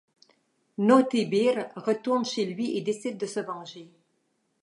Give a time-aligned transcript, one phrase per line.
[0.79, 3.91] Naughty Bear retourne chez lui et décide de se venger.